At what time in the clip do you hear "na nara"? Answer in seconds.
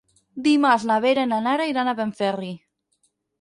1.33-1.67